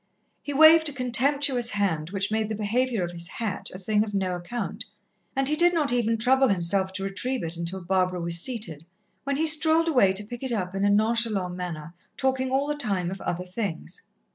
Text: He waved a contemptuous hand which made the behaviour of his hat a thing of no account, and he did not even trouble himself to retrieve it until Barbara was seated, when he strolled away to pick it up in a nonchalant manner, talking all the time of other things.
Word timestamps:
He 0.41 0.51
waved 0.51 0.89
a 0.89 0.93
contemptuous 0.93 1.69
hand 1.69 2.09
which 2.09 2.31
made 2.31 2.49
the 2.49 2.55
behaviour 2.55 3.03
of 3.03 3.11
his 3.11 3.27
hat 3.27 3.69
a 3.71 3.77
thing 3.77 4.03
of 4.03 4.15
no 4.15 4.33
account, 4.33 4.85
and 5.35 5.47
he 5.47 5.55
did 5.55 5.75
not 5.75 5.93
even 5.93 6.17
trouble 6.17 6.47
himself 6.47 6.91
to 6.93 7.03
retrieve 7.03 7.43
it 7.43 7.55
until 7.55 7.85
Barbara 7.85 8.19
was 8.19 8.39
seated, 8.41 8.87
when 9.25 9.35
he 9.35 9.45
strolled 9.45 9.87
away 9.87 10.11
to 10.13 10.23
pick 10.25 10.41
it 10.41 10.51
up 10.51 10.73
in 10.73 10.83
a 10.83 10.89
nonchalant 10.89 11.55
manner, 11.55 11.93
talking 12.17 12.49
all 12.49 12.65
the 12.65 12.73
time 12.73 13.11
of 13.11 13.21
other 13.21 13.45
things. 13.45 14.01